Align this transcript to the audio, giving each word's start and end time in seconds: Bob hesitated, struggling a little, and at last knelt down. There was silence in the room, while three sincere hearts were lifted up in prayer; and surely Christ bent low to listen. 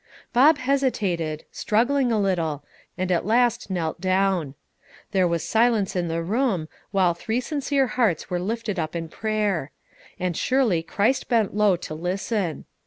Bob 0.33 0.57
hesitated, 0.57 1.45
struggling 1.51 2.11
a 2.11 2.19
little, 2.19 2.63
and 2.97 3.11
at 3.11 3.23
last 3.23 3.69
knelt 3.69 4.01
down. 4.01 4.55
There 5.11 5.27
was 5.27 5.43
silence 5.47 5.95
in 5.95 6.07
the 6.07 6.23
room, 6.23 6.67
while 6.89 7.13
three 7.13 7.39
sincere 7.39 7.85
hearts 7.85 8.27
were 8.27 8.39
lifted 8.39 8.79
up 8.79 8.95
in 8.95 9.09
prayer; 9.09 9.69
and 10.19 10.35
surely 10.35 10.81
Christ 10.81 11.29
bent 11.29 11.53
low 11.55 11.75
to 11.75 11.93
listen. 11.93 12.65